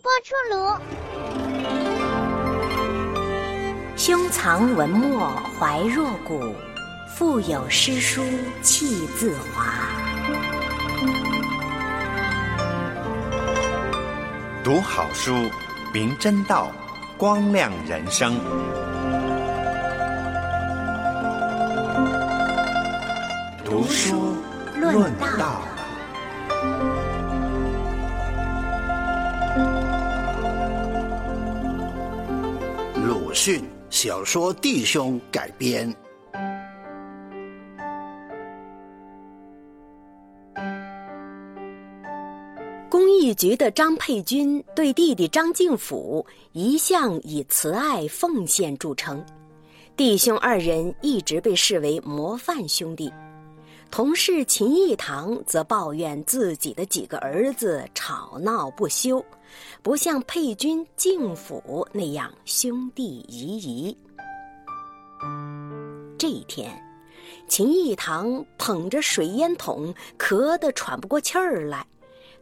[0.00, 0.54] 播出炉。
[3.96, 6.54] 胸藏文墨怀若谷，
[7.14, 8.22] 腹有诗书
[8.62, 9.66] 气自华。
[14.64, 15.34] 读好书，
[15.92, 16.70] 明真道，
[17.16, 18.38] 光亮人生。
[23.64, 24.36] 读书
[24.76, 25.62] 论道。
[33.44, 33.60] 讯
[33.90, 35.92] 小说《弟兄》改编。
[42.88, 49.20] 公益局的张佩君对弟弟张敬甫一向以慈爱奉献著称，
[49.96, 53.12] 弟兄二人一直被视为模范兄弟。
[53.92, 59.22] 同事秦义堂则抱怨自己的几个儿子吵闹不休，
[59.82, 63.94] 不像佩君、敬甫那样兄弟宜宜。
[66.18, 66.74] 这一天，
[67.46, 71.86] 秦义堂捧着水烟筒，咳得喘不过气儿来，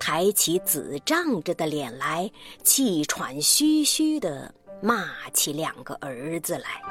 [0.00, 2.28] 抬起紫胀着的脸来，
[2.64, 6.82] 气喘吁吁地骂起两个儿子来。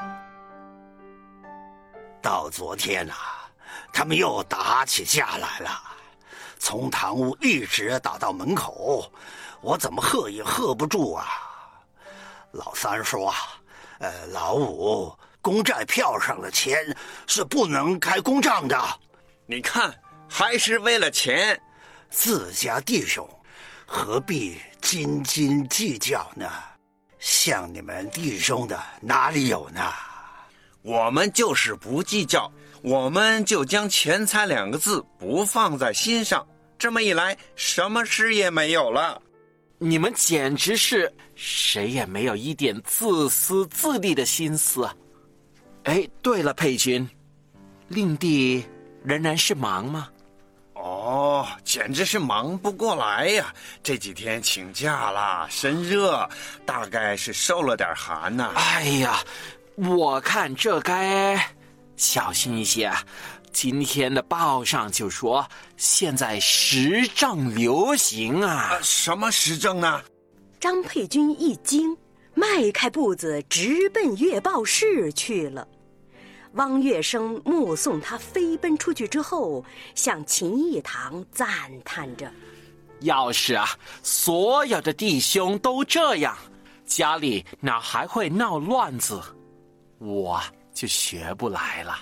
[2.22, 3.35] 到昨天啊。
[3.92, 5.82] 他们又打起架来了，
[6.58, 9.10] 从堂屋一直打到门口，
[9.60, 11.26] 我怎么喝也喝不住啊！
[12.52, 13.34] 老三说
[14.00, 18.78] ：“呃，老五，公债票上的钱是不能开公账的。
[19.46, 19.94] 你看，
[20.28, 21.60] 还是为了钱，
[22.10, 23.28] 自家弟兄
[23.86, 26.50] 何必斤斤计较呢？
[27.18, 29.92] 像你们弟兄的哪里有呢？
[30.86, 32.50] 我们就是不计较。”
[32.82, 36.46] 我们就将“钱财”两个字不放在心上，
[36.78, 39.20] 这么一来，什么事也没有了。
[39.78, 44.88] 你们简直是谁也没有一点自私自利的心思。
[45.82, 47.08] 哎，对了，佩君，
[47.88, 48.64] 令弟
[49.02, 50.08] 仍然是忙吗？
[50.74, 53.52] 哦，简直是忙不过来呀！
[53.82, 56.28] 这几天请假了，身热，
[56.64, 58.52] 大概是受了点寒呐。
[58.54, 59.18] 哎呀，
[59.76, 61.54] 我看这该。
[61.96, 62.90] 小心一些，
[63.52, 68.78] 今天的报上就说现在时政流行啊！
[68.82, 70.02] 什么时政呢？
[70.58, 71.96] 张佩君一惊，
[72.34, 75.66] 迈开步子直奔阅报室去了。
[76.54, 79.62] 汪月生目送他飞奔出去之后，
[79.94, 81.48] 向秦义堂赞
[81.84, 82.32] 叹着
[83.00, 83.68] ：“要是啊，
[84.02, 86.34] 所有的弟兄都这样，
[86.86, 89.20] 家里哪还会闹乱子？
[89.98, 90.40] 我。”
[90.76, 91.96] 就学不来了。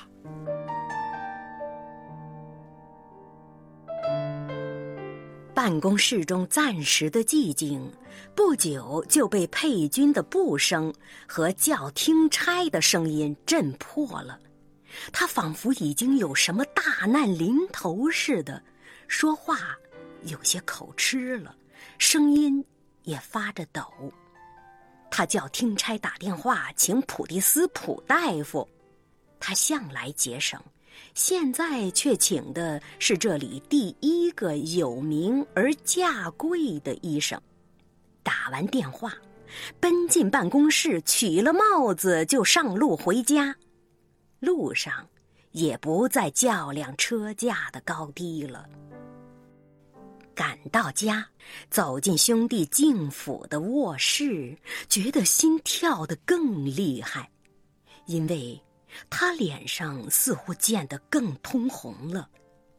[5.55, 7.88] 办公室中暂时的寂静，
[8.34, 10.93] 不久就被佩君的步声
[11.28, 14.41] 和叫听差的声音震破了。
[15.12, 18.61] 他仿佛已经有什么大难临头似的，
[19.06, 19.56] 说话
[20.22, 21.55] 有些口吃了，
[21.99, 22.65] 声音
[23.05, 23.84] 也发着抖。
[25.16, 28.69] 他叫听差打电话请普蒂斯普大夫，
[29.38, 30.60] 他向来节省，
[31.14, 37.41] 现在却请的是这里第一个有名而价贵的医生。
[38.25, 39.14] 打完电话，
[39.78, 43.54] 奔进办公室，取了帽子就上路回家。
[44.41, 45.08] 路上
[45.52, 48.69] 也不再较量车价的高低了。
[50.34, 51.26] 赶到家，
[51.70, 54.58] 走进兄弟敬府的卧室，
[54.88, 57.30] 觉得心跳得更厉害，
[58.06, 58.60] 因为
[59.08, 62.28] 他脸上似乎见得更通红了，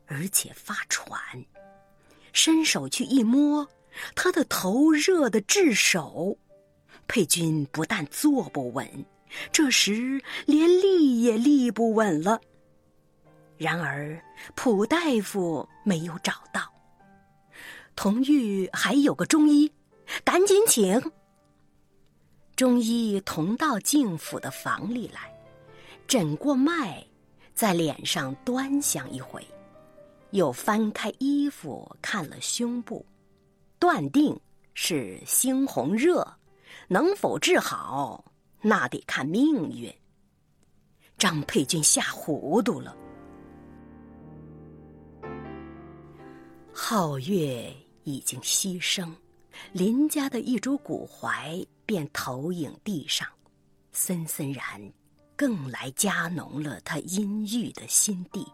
[0.05, 1.19] 而且发喘。
[2.33, 3.67] 伸手去一摸，
[4.13, 6.37] 他的头热得炙手。
[7.07, 9.05] 佩君不但坐不稳，
[9.51, 12.41] 这时连立也立不稳了。
[13.57, 14.21] 然而
[14.53, 16.74] 普大夫没有找到。
[17.95, 19.71] 同玉还有个中医，
[20.23, 21.01] 赶紧请。
[22.55, 25.33] 中医同到敬府的房里来，
[26.07, 27.03] 诊过脉，
[27.53, 29.45] 在脸上端详一回，
[30.31, 33.05] 又翻开衣服看了胸部，
[33.79, 34.37] 断定
[34.73, 36.25] 是猩红热，
[36.87, 38.23] 能否治好，
[38.61, 39.93] 那得看命运。
[41.17, 42.95] 张佩君吓糊涂了，
[46.73, 47.73] 皓月。
[48.05, 49.11] 已经牺牲，
[49.73, 53.27] 林家的一株古槐便投影地上，
[53.91, 54.81] 森森然，
[55.35, 58.47] 更来加浓了他阴郁的心地。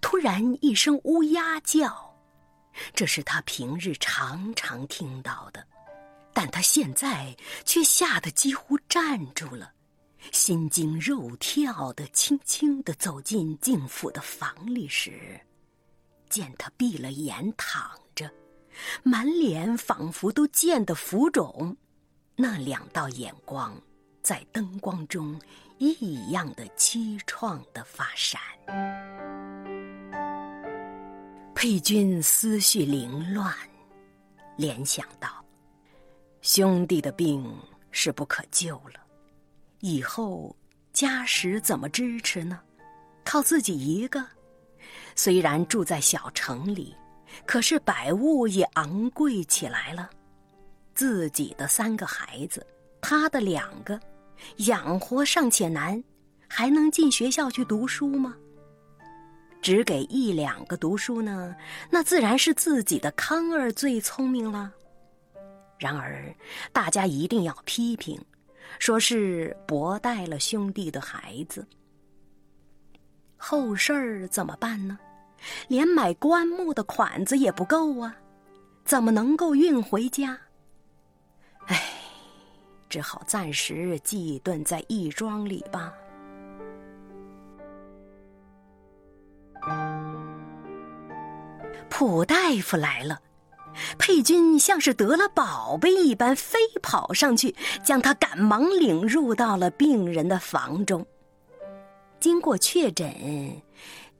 [0.00, 2.14] 突然一声乌鸦叫，
[2.94, 5.66] 这是他平日常常听到的，
[6.32, 9.72] 但他现在却吓得几乎站住了，
[10.30, 15.40] 心惊肉跳的，轻轻的走进敬府的房里时，
[16.32, 18.32] 见他闭了眼躺着，
[19.02, 21.76] 满脸仿佛都见得浮肿，
[22.36, 23.78] 那两道眼光
[24.22, 25.38] 在灯光中
[25.76, 28.40] 异样的凄怆的发闪。
[31.54, 33.54] 佩君思绪凌乱，
[34.56, 35.44] 联想到
[36.40, 37.46] 兄弟的病
[37.90, 38.98] 是不可救了，
[39.80, 40.56] 以后
[40.94, 42.58] 家什怎么支持呢？
[43.22, 44.26] 靠自己一个，
[45.14, 46.94] 虽然住在小城里，
[47.46, 50.10] 可是百物也昂贵起来了。
[50.94, 52.66] 自己的三个孩子，
[53.00, 53.98] 他的两个，
[54.58, 56.02] 养活尚且难，
[56.48, 58.36] 还能进学校去读书吗？
[59.62, 61.54] 只给一两个读书呢，
[61.88, 64.72] 那自然是自己的康儿最聪明了。
[65.78, 66.34] 然而，
[66.72, 68.20] 大家一定要批评，
[68.78, 71.66] 说是薄待了兄弟的孩子。
[73.44, 74.96] 后事儿怎么办呢？
[75.66, 78.14] 连买棺木的款子也不够啊，
[78.84, 80.38] 怎么能够运回家？
[81.66, 81.82] 唉，
[82.88, 85.92] 只好暂时寄顿在义庄里吧。
[91.90, 93.20] 普大夫来了，
[93.98, 97.52] 佩君像是得了宝贝一般，飞跑上去，
[97.82, 101.04] 将他赶忙领入到了病人的房中。
[102.22, 103.12] 经过确诊，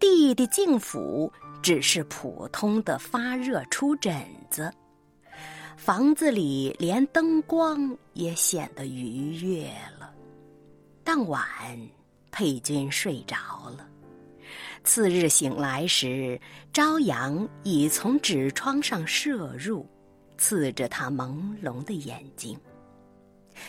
[0.01, 1.33] 弟弟敬府
[1.63, 4.69] 只是普通的发热出疹子，
[5.77, 9.69] 房子里连灯光也显得愉悦
[10.01, 10.13] 了。
[11.05, 11.47] 当晚，
[12.33, 13.37] 佩君睡着
[13.71, 13.89] 了。
[14.83, 16.41] 次日醒来时，
[16.73, 19.89] 朝阳已从纸窗上射入，
[20.37, 22.59] 刺着他朦胧的眼睛。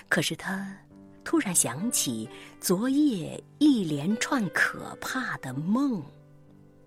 [0.09, 0.75] 可是他
[1.23, 2.29] 突然想起
[2.59, 6.03] 昨夜一连串可怕的梦，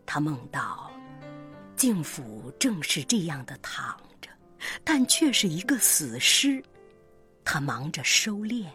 [0.04, 0.90] 他梦到
[1.74, 4.30] 敬府正是这样的躺着，
[4.84, 6.62] 但却是一个死尸。
[7.44, 8.66] 他忙着收敛，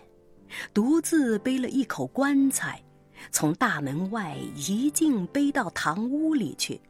[0.74, 2.81] 独自背了一口棺材。
[3.30, 6.81] 从大门外一径背到堂屋里去，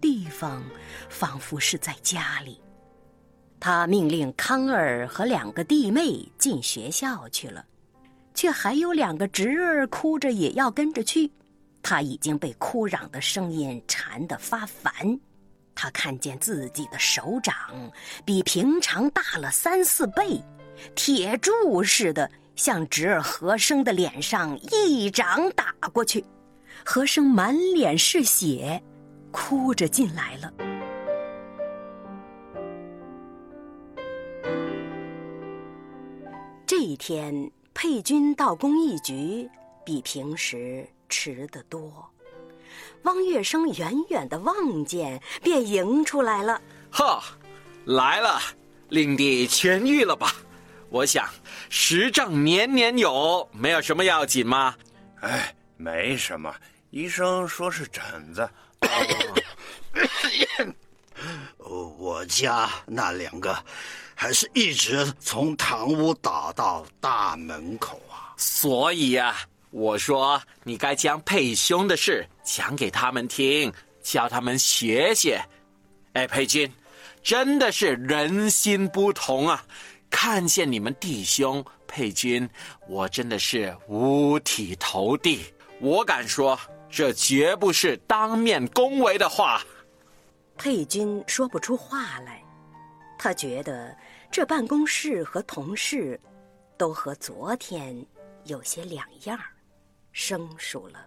[0.00, 0.64] 地方
[1.10, 2.58] 仿佛是在家里。
[3.60, 7.62] 他命令康儿和两个弟妹进学校去了，
[8.36, 11.28] 却还有两个侄儿哭着也要跟着去。
[11.82, 14.92] 他已经被哭嚷的声音缠得发烦。
[15.74, 17.54] 他看见自己的手掌
[18.24, 20.40] 比平常大了三四倍，
[20.94, 22.30] 铁柱似的。
[22.56, 26.24] 向侄儿和生的脸上一掌打过去，
[26.82, 28.82] 和生满脸是血，
[29.30, 30.50] 哭着进来了。
[36.66, 39.46] 这一天，佩君到公益局
[39.84, 42.10] 比平时迟得多。
[43.02, 46.58] 汪月生远远的望见，便迎出来了
[46.90, 47.22] ：“哈，
[47.84, 48.40] 来了，
[48.88, 50.32] 令弟痊愈了吧？”
[50.88, 51.28] 我想，
[51.68, 54.74] 十丈年年有，没有什么要紧吗？
[55.20, 56.54] 哎，没什么。
[56.88, 58.02] 医生说是疹
[58.32, 58.48] 子。
[61.58, 63.54] 哦我家那两个，
[64.18, 68.34] 还是一直从堂屋打到大门口啊。
[68.38, 69.36] 所以呀，
[69.70, 75.40] 我说你该将佩兄的事讲给他们听，叫他们学学。
[76.14, 76.72] 哎，佩君，
[77.22, 79.62] 真的是人心不同啊。
[80.08, 82.48] 看见你们弟兄佩君，
[82.88, 85.44] 我真的是五体投地。
[85.78, 86.58] 我敢说，
[86.88, 89.60] 这绝不是当面恭维的话。
[90.56, 92.42] 佩君说不出话来，
[93.26, 93.92] 他觉得
[94.30, 96.20] 这办公室和同事
[96.78, 98.06] 都和昨天
[98.44, 99.36] 有些两样，
[100.12, 101.04] 生疏了。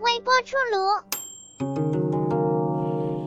[0.00, 0.78] 微波出炉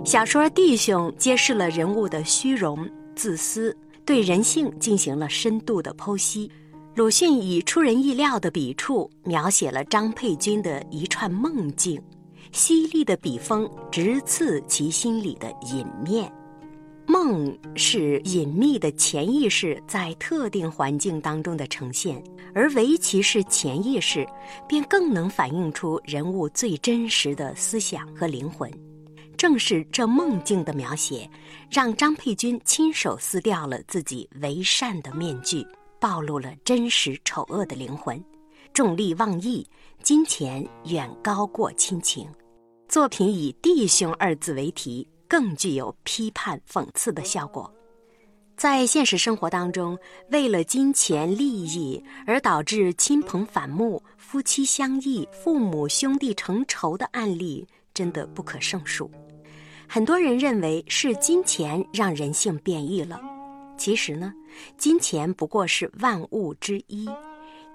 [0.03, 6.51] 小说《弟兄》揭示了人物的虚荣、自私，对人性进行了深度的剖析。
[6.95, 12.01] 鲁迅以出人意料的笔触描写了张佩君的一串梦境，
[12.53, 16.31] 犀利的笔锋直刺其心里的隐面。
[17.05, 22.23] 梦是隐秘的潜意识在特定环境当中的呈现，
[22.53, 24.25] 而唯其是潜意识，
[24.65, 28.71] 便更能反映出人物最真实的思想和灵魂。
[29.35, 31.29] 正是这梦境的描写，
[31.69, 35.61] 让张佩君亲手撕掉了自己为善的面具，
[36.05, 38.23] 暴露了真实丑恶的灵魂。
[38.75, 39.67] 重利忘义，
[40.03, 42.29] 金钱远高过亲情。
[42.87, 47.73] 作品以“弟兄”二字为题，更具有批判讽刺的效果。
[48.55, 49.97] 在现实生活当中，
[50.29, 59.09] 为了金钱利益而导致亲朋反目、夫妻相异、父母兄弟成仇的案例，真的不可胜数。
[59.87, 63.19] 很多人认为是金钱让人性变异了，
[63.77, 64.33] 其实呢，
[64.77, 67.09] 金钱不过是万物之一，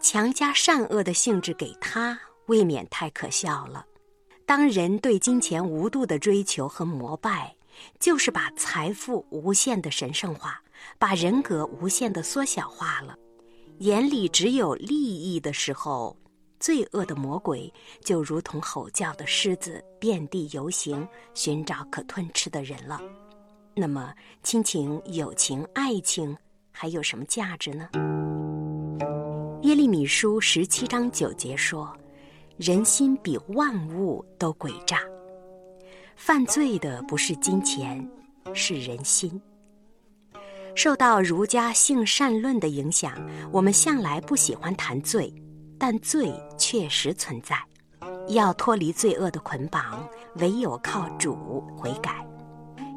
[0.00, 3.84] 强加善恶的性质给他，未免太可笑了。
[4.46, 7.54] 当人对金钱无度的追求和膜拜，
[7.98, 10.60] 就是把财富无限的神圣化。
[10.98, 13.14] 把人格无限的缩小化了，
[13.80, 16.16] 眼里只有利益的时候，
[16.58, 17.70] 罪恶的魔鬼
[18.02, 22.98] 就如同吼叫的狮子，遍地游行，寻找可吞吃的人了。
[23.74, 24.12] 那么，
[24.42, 26.36] 亲情、友情、爱情
[26.70, 27.88] 还有什么价值呢？
[29.62, 31.96] 耶利米书十七章九节说
[32.58, 34.98] ：“人心比万物都诡诈，
[36.16, 38.06] 犯罪的不是金钱，
[38.52, 39.40] 是人心。”
[40.74, 43.12] 受到儒家性善论的影响，
[43.52, 45.32] 我们向来不喜欢谈罪，
[45.78, 47.56] 但罪确实存在。
[48.28, 52.26] 要脱离罪恶的捆绑，唯有靠主悔改。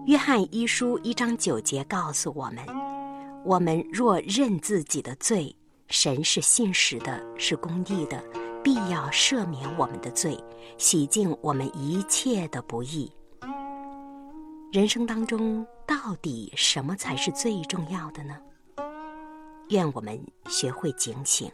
[0.05, 2.57] 约翰一书一章九节告诉我们：
[3.45, 5.55] 我们若认自己的罪，
[5.87, 8.21] 神是信实的，是公义的，
[8.61, 10.37] 必要赦免我们的罪，
[10.77, 13.09] 洗净我们一切的不义。
[14.73, 18.35] 人生当中，到底什么才是最重要的呢？
[19.69, 21.49] 愿我们学会警醒。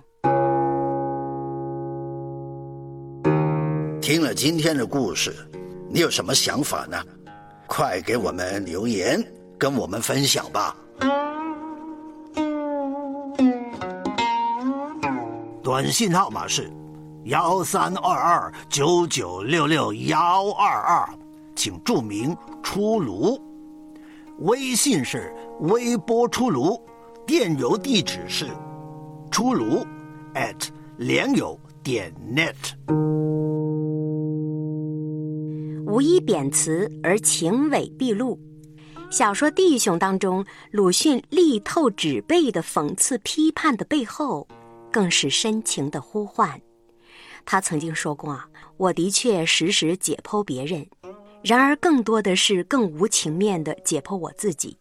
[4.01, 5.36] 听了今天的故事，
[5.88, 6.98] 你有什么想法呢？
[7.70, 9.24] 快给我们留言，
[9.56, 10.76] 跟我们分享吧。
[15.62, 16.70] 短信号码是
[17.26, 21.08] 幺三二二九九六六幺二二。
[21.56, 23.40] 请注明“出炉”，
[24.40, 26.82] 微信是微波出炉，
[27.28, 28.48] 电邮地址是
[29.30, 29.86] 出炉
[30.34, 33.29] at 联友点 net。
[35.89, 38.39] 无一贬词而情伪毕露。
[39.10, 44.48] 小说《弟兄》当中，鲁迅力透纸背的讽刺批判的背后，
[44.91, 46.62] 更是深情的呼唤。
[47.43, 50.86] 他曾经说过：“啊，我的确时时解剖别人。”
[51.41, 54.77] 然而，更多的是更无情面的解剖我自己。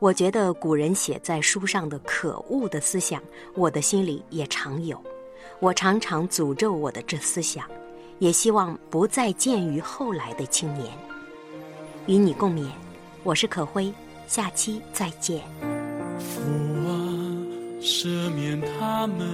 [0.00, 3.22] 我觉得古人写在书上的可恶的思想，
[3.54, 5.00] 我的心里也常有。
[5.60, 7.64] 我常常诅咒我的这思想，
[8.20, 10.92] 也希望不再见于后来的青年。
[12.06, 12.66] 与你共勉，
[13.24, 13.92] 我是可辉，
[14.28, 15.42] 下期再见。
[16.18, 16.42] 父
[16.86, 16.92] 啊，
[17.80, 19.26] 赦免他们，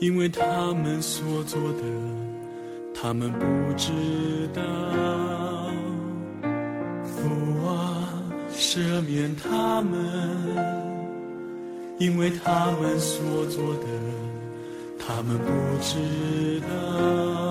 [0.00, 1.82] 因为他们所做的。
[2.98, 3.44] 他们不
[3.76, 3.92] 知
[4.54, 4.62] 道，
[7.04, 8.08] 父啊，
[8.50, 10.00] 赦免他们，
[11.98, 13.86] 因为他们所做的，
[15.06, 17.45] 他们不知道。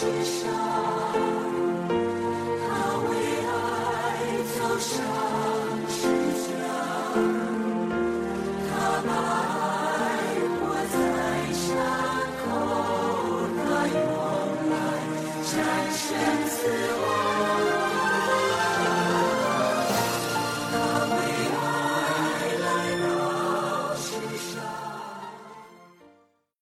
[0.00, 0.50] 世上，
[1.90, 2.68] 他
[3.04, 3.10] 为
[3.44, 3.50] 爱
[4.56, 5.19] 走上。